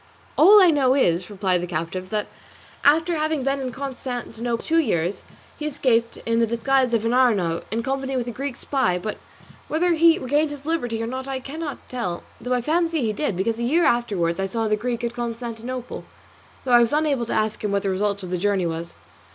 "All 0.35 0.59
I 0.59 0.71
know 0.71 0.95
is," 0.95 1.29
replied 1.29 1.61
the 1.61 1.67
captive, 1.67 2.09
"that 2.09 2.25
after 2.83 3.15
having 3.17 3.43
been 3.43 3.59
in 3.59 3.71
Constantinople 3.71 4.57
two 4.65 4.79
years, 4.79 5.21
he 5.59 5.67
escaped 5.67 6.17
in 6.25 6.39
the 6.39 6.47
disguise 6.47 6.91
of 6.95 7.05
an 7.05 7.13
Arnaut, 7.13 7.65
in 7.69 7.83
company 7.83 8.17
with 8.17 8.25
a 8.25 8.31
Greek 8.31 8.55
spy; 8.57 8.97
but 8.97 9.19
whether 9.67 9.93
he 9.93 10.17
regained 10.17 10.49
his 10.49 10.65
liberty 10.65 11.03
or 11.03 11.05
not 11.05 11.27
I 11.27 11.39
cannot 11.39 11.87
tell, 11.87 12.23
though 12.41 12.53
I 12.53 12.61
fancy 12.61 13.01
he 13.03 13.13
did, 13.13 13.37
because 13.37 13.59
a 13.59 13.63
year 13.63 13.85
afterwards 13.85 14.39
I 14.39 14.47
saw 14.47 14.67
the 14.67 14.75
Greek 14.75 15.03
at 15.03 15.13
Constantinople, 15.13 16.03
though 16.65 16.71
I 16.73 16.81
was 16.81 16.93
unable 16.93 17.27
to 17.27 17.33
ask 17.33 17.63
him 17.63 17.71
what 17.71 17.83
the 17.83 17.91
result 17.91 18.23
of 18.23 18.31
the 18.31 18.39
journey 18.39 18.65
was." 18.65 18.95